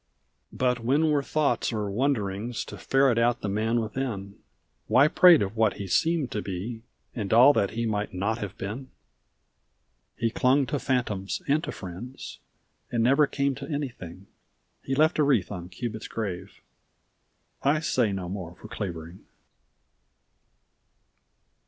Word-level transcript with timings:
E521 0.51 0.57
But 0.57 0.79
when 0.79 1.11
were 1.11 1.21
thoughts 1.21 1.71
or 1.71 1.91
wonderings 1.91 2.65
To 2.65 2.75
ferret 2.79 3.19
out 3.19 3.41
the 3.41 3.47
man 3.47 3.79
within? 3.81 4.33
Why 4.87 5.07
prate 5.07 5.43
of 5.43 5.55
what 5.55 5.75
he 5.75 5.85
seemed 5.85 6.31
to 6.31 6.41
be, 6.41 6.81
And 7.13 7.31
all 7.31 7.53
that 7.53 7.77
he 7.77 7.85
might 7.85 8.11
not 8.11 8.39
have 8.39 8.57
been? 8.57 8.89
He 10.17 10.31
clung 10.31 10.65
to 10.65 10.79
phantoms 10.79 11.43
and 11.47 11.63
to 11.65 11.71
friends, 11.71 12.39
And 12.91 13.03
never 13.03 13.27
came 13.27 13.53
to 13.53 13.65
an3^ng. 13.67 14.25
He 14.81 14.95
left 14.95 15.19
a 15.19 15.23
wreath 15.23 15.51
on 15.51 15.69
Cubit's 15.69 16.07
grave. 16.07 16.61
I 17.61 17.79
say 17.79 18.11
no 18.11 18.27
more 18.27 18.55
for 18.55 18.69
Clavering. 18.69 19.19